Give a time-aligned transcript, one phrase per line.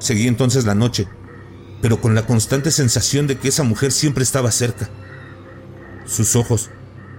[0.00, 1.06] Seguí entonces la noche,
[1.82, 4.88] pero con la constante sensación de que esa mujer siempre estaba cerca.
[6.06, 6.70] Sus ojos,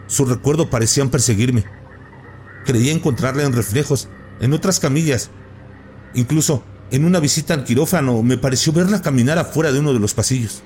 [0.08, 1.64] su recuerdo parecían perseguirme.
[2.66, 4.10] Creía encontrarla en reflejos,
[4.40, 5.30] en otras camillas.
[6.16, 10.14] Incluso en una visita al quirófano me pareció verla caminar afuera de uno de los
[10.14, 10.64] pasillos.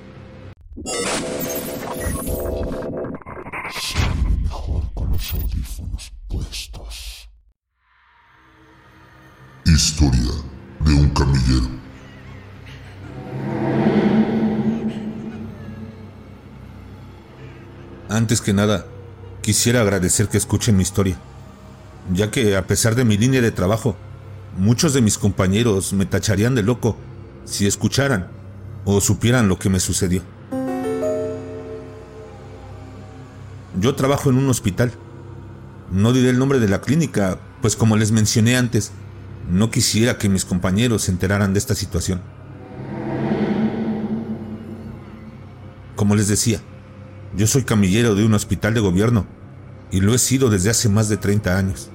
[4.94, 7.28] con los audífonos puestos.
[9.66, 10.32] Historia
[10.80, 11.85] de un camillero.
[18.16, 18.86] Antes que nada,
[19.42, 21.18] quisiera agradecer que escuchen mi historia,
[22.14, 23.94] ya que a pesar de mi línea de trabajo,
[24.56, 26.96] muchos de mis compañeros me tacharían de loco
[27.44, 28.28] si escucharan
[28.86, 30.22] o supieran lo que me sucedió.
[33.78, 34.92] Yo trabajo en un hospital.
[35.92, 38.92] No diré el nombre de la clínica, pues como les mencioné antes,
[39.50, 42.22] no quisiera que mis compañeros se enteraran de esta situación.
[45.96, 46.62] Como les decía,
[47.36, 49.26] yo soy camillero de un hospital de gobierno
[49.90, 51.90] y lo he sido desde hace más de 30 años.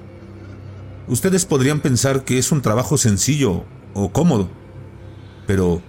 [1.08, 4.48] Ustedes podrían pensar que es un trabajo sencillo o cómodo,
[5.46, 5.82] pero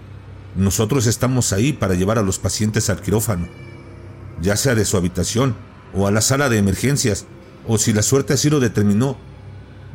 [0.56, 3.48] nosotros estamos ahí para llevar a los pacientes al quirófano,
[4.42, 5.56] ya sea de su habitación
[5.94, 7.26] o a la sala de emergencias,
[7.68, 9.18] o si la suerte así lo determinó,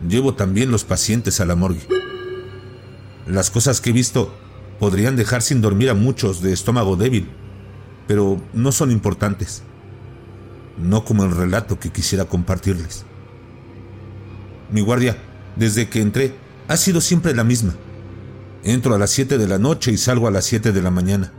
[0.09, 1.87] llevo también los pacientes a la morgue.
[3.27, 4.33] Las cosas que he visto
[4.79, 7.29] podrían dejar sin dormir a muchos de estómago débil,
[8.09, 9.63] pero no son importantes,
[10.77, 13.05] no como el relato que quisiera compartirles.
[14.73, 15.17] Mi guardia,
[15.55, 16.35] desde que entré,
[16.67, 17.77] ha sido siempre la misma.
[18.65, 21.33] Entro a las 7 de la noche y salgo a las 7 de la mañana.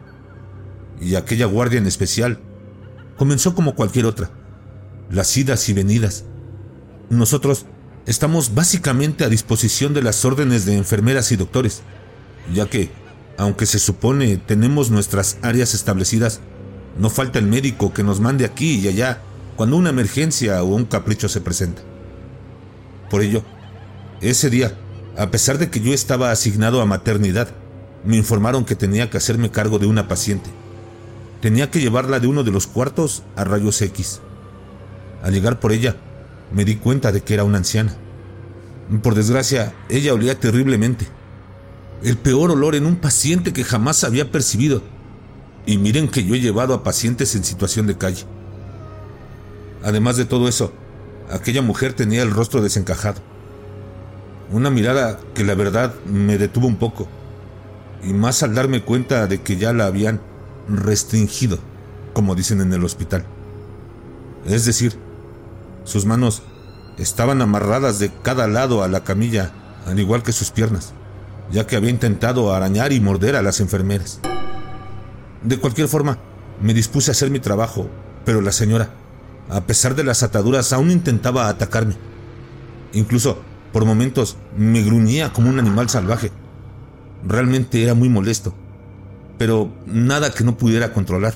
[1.01, 2.39] Y aquella guardia en especial
[3.17, 4.31] comenzó como cualquier otra
[5.09, 6.25] las idas y venidas.
[7.09, 7.65] Nosotros
[8.05, 11.81] estamos básicamente a disposición de las órdenes de enfermeras y doctores,
[12.53, 12.91] ya que,
[13.37, 16.41] aunque se supone tenemos nuestras áreas establecidas,
[16.99, 19.21] no falta el médico que nos mande aquí y allá
[19.55, 21.81] cuando una emergencia o un capricho se presenta.
[23.09, 23.43] Por ello,
[24.21, 24.77] ese día,
[25.17, 27.49] a pesar de que yo estaba asignado a maternidad,
[28.03, 30.49] me informaron que tenía que hacerme cargo de una paciente.
[31.41, 34.19] Tenía que llevarla de uno de los cuartos a rayos X.
[35.23, 35.95] Al llegar por ella,
[36.53, 37.95] me di cuenta de que era una anciana.
[39.01, 41.07] Por desgracia, ella olía terriblemente.
[42.03, 44.81] El peor olor en un paciente que jamás había percibido.
[45.69, 48.25] Y miren que yo he llevado a pacientes en situación de calle.
[49.83, 50.73] Además de todo eso,
[51.29, 53.21] aquella mujer tenía el rostro desencajado.
[54.51, 57.07] Una mirada que la verdad me detuvo un poco.
[58.03, 60.21] Y más al darme cuenta de que ya la habían
[60.67, 61.59] restringido,
[62.13, 63.23] como dicen en el hospital.
[64.47, 64.97] Es decir,
[65.83, 66.41] sus manos
[66.97, 69.51] estaban amarradas de cada lado a la camilla,
[69.85, 70.93] al igual que sus piernas,
[71.51, 74.19] ya que había intentado arañar y morder a las enfermeras.
[75.43, 76.17] De cualquier forma,
[76.61, 77.89] me dispuse a hacer mi trabajo,
[78.25, 78.89] pero la señora,
[79.49, 81.95] a pesar de las ataduras, aún intentaba atacarme.
[82.93, 83.41] Incluso,
[83.71, 86.31] por momentos, me gruñía como un animal salvaje.
[87.25, 88.53] Realmente era muy molesto,
[89.37, 91.35] pero nada que no pudiera controlar.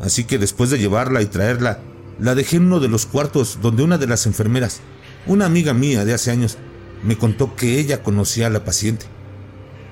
[0.00, 1.78] Así que después de llevarla y traerla
[2.18, 4.80] la dejé en uno de los cuartos donde una de las enfermeras,
[5.26, 6.58] una amiga mía de hace años,
[7.04, 9.06] me contó que ella conocía a la paciente.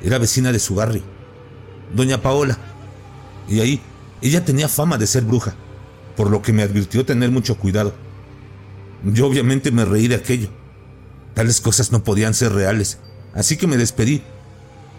[0.03, 1.03] Era vecina de su barrio,
[1.95, 2.59] doña Paola.
[3.49, 3.81] Y ahí
[4.23, 5.55] ella tenía fama de ser bruja,
[6.17, 7.95] por lo que me advirtió tener mucho cuidado.
[9.05, 10.49] Yo obviamente me reí de aquello.
[11.35, 12.99] Tales cosas no podían ser reales,
[13.35, 14.23] así que me despedí.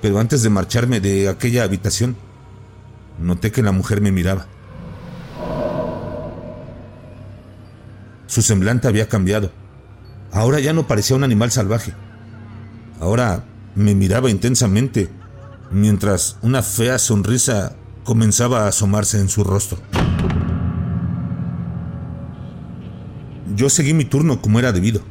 [0.02, 2.16] Pero antes de marcharme de aquella habitación,
[3.20, 4.46] noté que la mujer me miraba.
[8.28, 9.52] Su semblante había cambiado.
[10.32, 11.94] Ahora ya no parecía un animal salvaje.
[13.00, 13.44] Ahora
[13.74, 15.10] me miraba intensamente
[15.72, 17.76] mientras una fea sonrisa
[18.08, 19.80] comenzaba a asomarse en su rostro.
[23.54, 25.02] Yo seguí mi turno como era debido,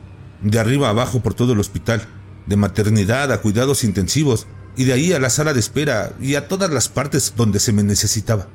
[0.40, 2.08] de arriba a abajo por todo el hospital,
[2.46, 4.46] de maternidad a cuidados intensivos
[4.78, 7.75] y de ahí a la sala de espera y a todas las partes donde se
[7.75, 8.46] me necesitaba.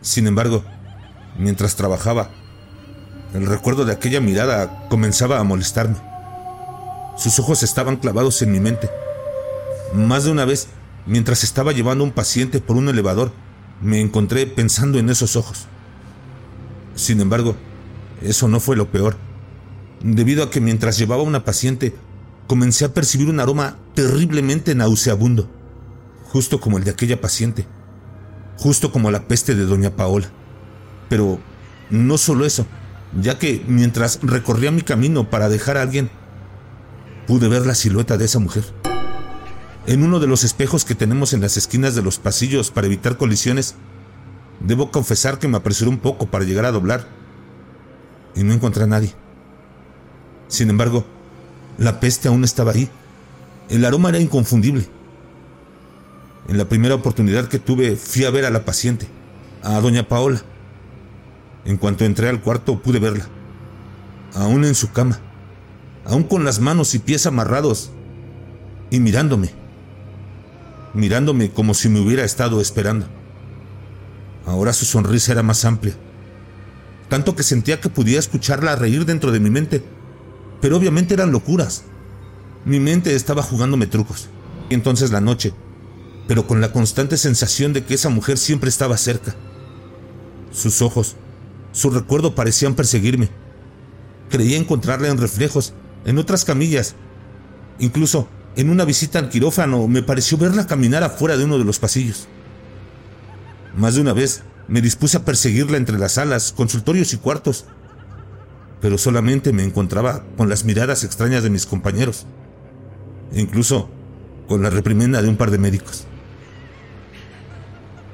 [0.00, 0.64] Sin embargo,
[1.38, 2.30] mientras trabajaba,
[3.34, 5.96] el recuerdo de aquella mirada comenzaba a molestarme.
[7.18, 8.88] Sus ojos estaban clavados en mi mente.
[9.92, 10.68] Más de una vez,
[11.06, 13.32] mientras estaba llevando a un paciente por un elevador,
[13.80, 15.66] me encontré pensando en esos ojos.
[16.94, 17.56] Sin embargo,
[18.22, 19.16] eso no fue lo peor,
[20.02, 21.94] debido a que mientras llevaba a una paciente,
[22.46, 25.48] comencé a percibir un aroma terriblemente nauseabundo,
[26.24, 27.66] justo como el de aquella paciente,
[28.56, 30.28] justo como la peste de doña Paola.
[31.08, 31.38] Pero
[31.90, 32.66] no solo eso,
[33.20, 36.10] ya que mientras recorría mi camino para dejar a alguien,
[37.26, 38.64] pude ver la silueta de esa mujer.
[39.86, 43.16] En uno de los espejos que tenemos en las esquinas de los pasillos para evitar
[43.16, 43.74] colisiones,
[44.60, 47.06] debo confesar que me apresuré un poco para llegar a doblar
[48.34, 49.14] y no encontré a nadie.
[50.48, 51.04] Sin embargo,
[51.78, 52.88] la peste aún estaba ahí.
[53.68, 54.86] El aroma era inconfundible.
[56.48, 59.06] En la primera oportunidad que tuve fui a ver a la paciente,
[59.62, 60.42] a doña Paola.
[61.64, 63.26] En cuanto entré al cuarto pude verla,
[64.34, 65.18] aún en su cama,
[66.04, 67.90] aún con las manos y pies amarrados,
[68.90, 69.50] y mirándome,
[70.94, 73.06] mirándome como si me hubiera estado esperando.
[74.46, 75.94] Ahora su sonrisa era más amplia,
[77.08, 79.84] tanto que sentía que podía escucharla reír dentro de mi mente,
[80.60, 81.84] pero obviamente eran locuras.
[82.64, 84.28] Mi mente estaba jugándome trucos.
[84.70, 85.52] Y entonces la noche,
[86.26, 89.34] pero con la constante sensación de que esa mujer siempre estaba cerca.
[90.52, 91.16] Sus ojos,
[91.72, 93.28] su recuerdo parecían perseguirme.
[94.30, 95.74] Creía encontrarla en reflejos,
[96.06, 96.94] en otras camillas.
[97.78, 101.78] Incluso en una visita al quirófano me pareció verla caminar afuera de uno de los
[101.78, 102.28] pasillos.
[103.76, 107.66] Más de una vez me dispuse a perseguirla entre las salas, consultorios y cuartos,
[108.80, 112.26] pero solamente me encontraba con las miradas extrañas de mis compañeros,
[113.32, 113.88] e incluso
[114.46, 116.06] con la reprimenda de un par de médicos.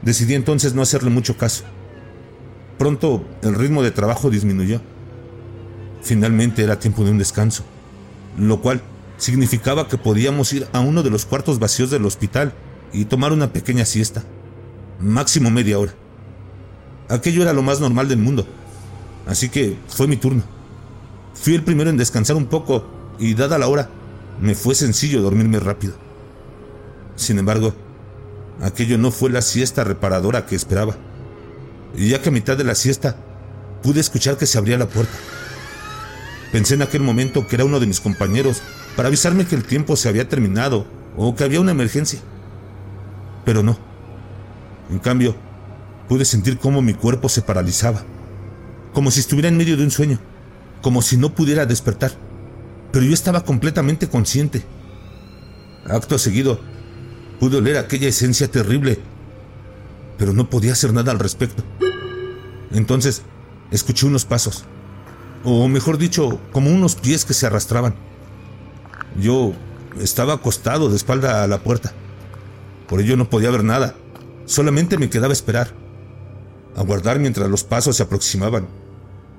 [0.03, 1.65] Decidí entonces no hacerle mucho caso.
[2.79, 4.81] Pronto el ritmo de trabajo disminuyó.
[6.03, 7.65] Finalmente era tiempo de un descanso,
[8.39, 8.81] lo cual
[9.21, 12.55] significaba que podíamos ir a uno de los cuartos vacíos del hospital
[12.93, 14.25] y tomar una pequeña siesta,
[14.99, 15.93] máximo media hora.
[17.09, 18.47] Aquello era lo más normal del mundo,
[19.27, 20.43] así que fue mi turno.
[21.35, 22.87] Fui el primero en descansar un poco
[23.19, 23.91] y dada la hora,
[24.41, 25.95] me fue sencillo dormirme rápido.
[27.15, 27.75] Sin embargo,
[28.63, 30.97] aquello no fue la siesta reparadora que esperaba.
[31.95, 33.17] Y ya que a mitad de la siesta
[33.83, 35.13] pude escuchar que se abría la puerta.
[36.53, 38.63] Pensé en aquel momento que era uno de mis compañeros
[39.01, 40.87] para avisarme que el tiempo se había terminado
[41.17, 42.21] o que había una emergencia.
[43.47, 43.79] Pero no.
[44.91, 45.35] En cambio,
[46.07, 48.03] pude sentir cómo mi cuerpo se paralizaba,
[48.93, 50.19] como si estuviera en medio de un sueño,
[50.83, 52.13] como si no pudiera despertar.
[52.93, 54.67] Pero yo estaba completamente consciente.
[55.87, 56.61] Acto seguido,
[57.41, 58.99] pude oler aquella esencia terrible,
[60.19, 61.65] pero no podía hacer nada al respecto.
[62.71, 63.23] Entonces,
[63.71, 64.67] escuché unos pasos,
[65.43, 68.10] o mejor dicho, como unos pies que se arrastraban.
[69.19, 69.53] Yo
[70.01, 71.93] estaba acostado de espalda a la puerta.
[72.89, 73.95] Por ello no podía ver nada.
[74.47, 75.73] Solamente me quedaba esperar.
[76.77, 78.69] Aguardar mientras los pasos se aproximaban.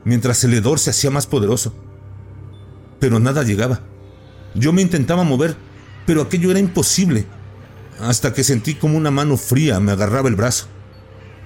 [0.03, 1.73] Mientras el hedor se hacía más poderoso.
[3.00, 3.81] Pero nada llegaba.
[4.53, 5.56] Yo me intentaba mover,
[6.06, 7.25] pero aquello era imposible.
[8.00, 10.68] Hasta que sentí como una mano fría me agarraba el brazo.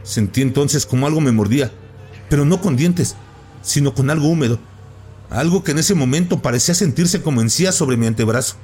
[0.04, 1.72] Sentí entonces como algo me mordía,
[2.30, 3.16] pero no con dientes,
[3.62, 4.60] sino con algo húmedo
[5.30, 8.56] algo que en ese momento parecía sentirse como encía sobre mi antebrazo.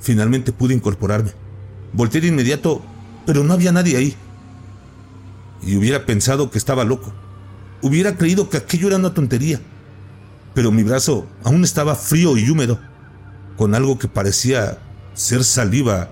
[0.00, 1.32] Finalmente pude incorporarme.
[1.92, 2.82] Volté de inmediato,
[3.26, 4.14] pero no había nadie ahí.
[5.62, 7.12] Y hubiera pensado que estaba loco.
[7.80, 9.60] Hubiera creído que aquello era una tontería.
[10.54, 12.78] Pero mi brazo aún estaba frío y húmedo,
[13.56, 14.78] con algo que parecía
[15.14, 16.10] ser saliva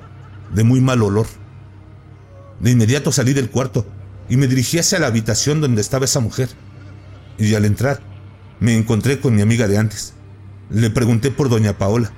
[0.54, 1.26] de muy mal olor.
[2.60, 3.86] De inmediato salí del cuarto
[4.28, 6.48] y me dirigí hacia la habitación donde estaba esa mujer
[7.38, 8.00] y al entrar
[8.60, 10.14] me encontré con mi amiga de antes.
[10.70, 12.12] Le pregunté por doña Paola.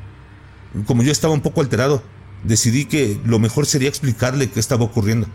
[0.87, 2.03] Como yo estaba un poco alterado,
[2.43, 5.27] decidí que lo mejor sería explicarle qué estaba ocurriendo.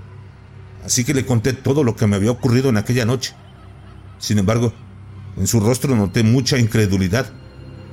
[0.85, 3.33] Así que le conté todo lo que me había ocurrido en aquella noche.
[4.19, 4.71] Sin embargo,
[5.35, 7.33] en su rostro noté mucha incredulidad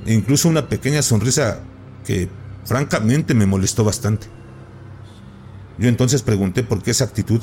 [0.05, 1.63] e incluso una pequeña sonrisa
[2.05, 2.29] que
[2.67, 4.27] francamente me molestó bastante.
[5.79, 7.41] Yo entonces pregunté por qué esa actitud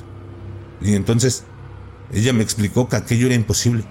[0.82, 1.46] y entonces
[2.12, 3.86] ella me explicó que aquello era imposible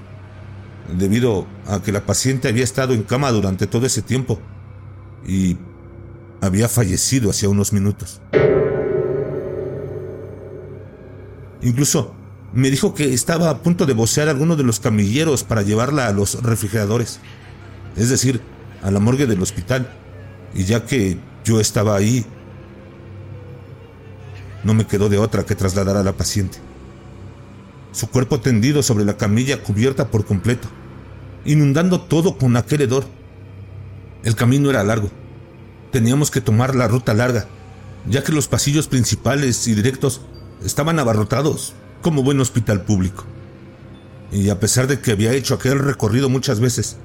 [0.89, 4.41] debido a que la paciente había estado en cama durante todo ese tiempo
[5.27, 5.57] y
[6.41, 8.21] había fallecido hacía unos minutos.
[11.63, 12.15] Incluso
[12.53, 16.09] me dijo que estaba a punto de vocear a alguno de los camilleros para llevarla
[16.09, 17.21] a los refrigeradores,
[17.97, 18.41] es decir,
[18.83, 19.89] a la morgue del hospital,
[20.55, 22.27] y ya que yo estaba ahí,
[24.65, 26.59] no me quedó de otra que trasladar a la paciente
[27.93, 30.69] su cuerpo tendido sobre la camilla cubierta por completo,
[31.45, 33.05] inundando todo con aquel hedor.
[34.25, 35.11] El camino era largo.
[35.91, 37.47] Teníamos que tomar la ruta larga,
[38.09, 40.23] ya que los pasillos principales y directos
[40.65, 43.25] estaban abarrotados como buen hospital público.
[44.33, 46.97] Y a pesar de que había hecho aquel recorrido muchas veces,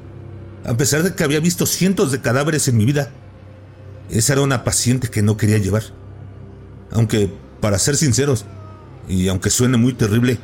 [0.65, 3.11] a pesar de que había visto cientos de cadáveres en mi vida,
[4.09, 5.83] esa era una paciente que no quería llevar.
[6.91, 7.29] Aunque,
[7.59, 8.45] para ser sinceros,
[9.09, 10.39] y aunque suene muy terrible,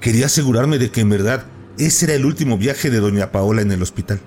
[0.00, 1.44] Quería asegurarme de que en verdad
[1.78, 4.20] ese era el último viaje de doña Paola en el hospital.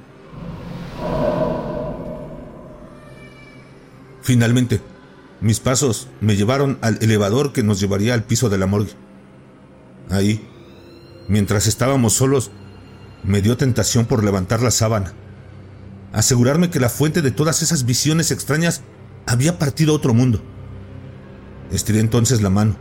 [4.21, 4.81] Finalmente,
[5.41, 8.91] mis pasos me llevaron al elevador que nos llevaría al piso de la morgue.
[10.09, 10.47] Ahí,
[11.27, 12.51] mientras estábamos solos,
[13.23, 15.13] me dio tentación por levantar la sábana,
[16.13, 18.81] asegurarme que la fuente de todas esas visiones extrañas
[19.25, 20.41] había partido a otro mundo.
[21.71, 22.75] Estiré entonces la mano,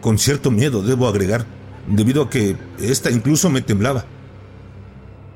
[0.00, 1.46] con cierto miedo, debo agregar,
[1.88, 4.04] debido a que ésta incluso me temblaba.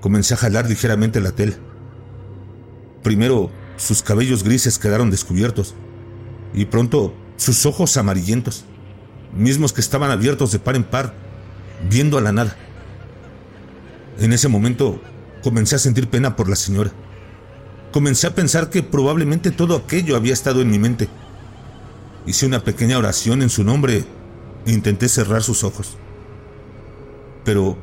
[0.00, 1.56] Comencé a jalar ligeramente la tela.
[3.02, 5.74] Primero, sus cabellos grises quedaron descubiertos,
[6.52, 8.64] y pronto sus ojos amarillentos,
[9.34, 11.14] mismos que estaban abiertos de par en par,
[11.88, 12.56] viendo a la nada.
[14.18, 15.00] En ese momento
[15.42, 16.92] comencé a sentir pena por la señora.
[17.92, 21.08] Comencé a pensar que probablemente todo aquello había estado en mi mente.
[22.26, 24.04] Hice una pequeña oración en su nombre
[24.66, 25.96] e intenté cerrar sus ojos.
[27.44, 27.76] Pero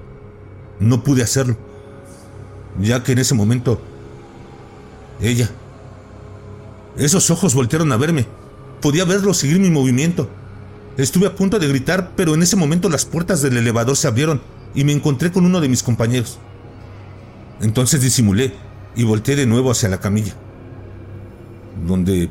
[0.80, 1.58] no pude hacerlo,
[2.80, 3.82] ya que en ese momento
[5.20, 5.50] ella,
[6.98, 8.26] esos ojos voltearon a verme.
[8.82, 10.30] Podía verlo seguir mi movimiento.
[10.98, 14.42] Estuve a punto de gritar, pero en ese momento las puertas del elevador se abrieron
[14.74, 16.40] y me encontré con uno de mis compañeros.
[17.62, 18.54] Entonces disimulé
[18.96, 20.34] y volteé de nuevo hacia la camilla,
[21.88, 22.30] donde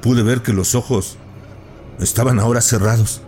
[0.00, 1.16] pude ver que los ojos
[2.00, 3.22] estaban ahora cerrados.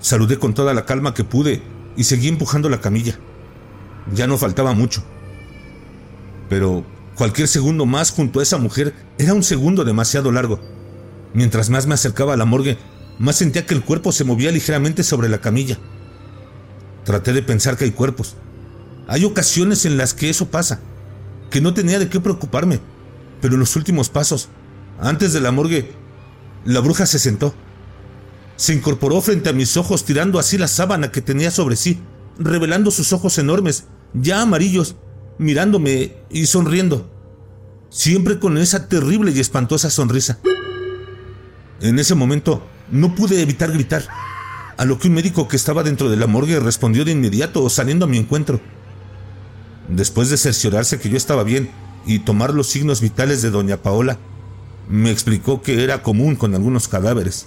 [0.00, 1.62] Saludé con toda la calma que pude
[1.96, 3.18] y seguí empujando la camilla.
[4.14, 5.02] Ya no faltaba mucho.
[6.48, 10.60] Pero cualquier segundo más junto a esa mujer era un segundo demasiado largo.
[11.32, 12.78] Mientras más me acercaba a la morgue,
[13.18, 15.78] más sentía que el cuerpo se movía ligeramente sobre la camilla.
[17.04, 18.36] Traté de pensar que hay cuerpos.
[19.06, 20.80] Hay ocasiones en las que eso pasa,
[21.50, 22.80] que no tenía de qué preocuparme,
[23.40, 24.48] pero en los últimos pasos,
[25.00, 25.92] antes de la morgue,
[26.64, 27.54] la bruja se sentó.
[28.60, 31.98] Se incorporó frente a mis ojos tirando así la sábana que tenía sobre sí,
[32.38, 34.96] revelando sus ojos enormes, ya amarillos,
[35.38, 37.10] mirándome y sonriendo,
[37.88, 40.40] siempre con esa terrible y espantosa sonrisa.
[41.80, 44.06] En ese momento no pude evitar gritar,
[44.76, 48.04] a lo que un médico que estaba dentro de la morgue respondió de inmediato saliendo
[48.04, 48.60] a mi encuentro.
[49.88, 51.70] Después de cerciorarse que yo estaba bien
[52.04, 54.18] y tomar los signos vitales de doña Paola,
[54.86, 57.46] me explicó que era común con algunos cadáveres.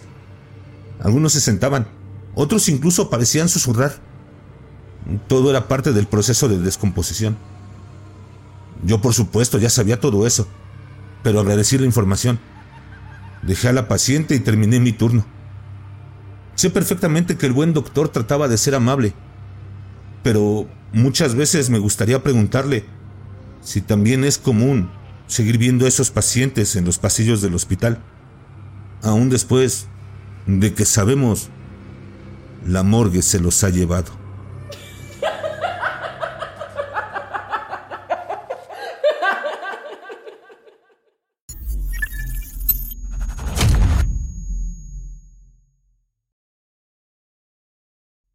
[1.03, 1.85] Algunos se sentaban,
[2.33, 3.93] otros incluso parecían susurrar.
[5.27, 7.37] Todo era parte del proceso de descomposición.
[8.85, 10.47] Yo por supuesto ya sabía todo eso,
[11.21, 12.39] pero agradecí la información.
[13.41, 15.25] Dejé a la paciente y terminé mi turno.
[16.55, 19.13] Sé perfectamente que el buen doctor trataba de ser amable,
[20.23, 22.85] pero muchas veces me gustaría preguntarle
[23.61, 24.89] si también es común
[25.27, 27.99] seguir viendo a esos pacientes en los pasillos del hospital,
[29.01, 29.87] aún después
[30.47, 31.49] de que sabemos
[32.65, 34.22] la morgue se los ha llevado.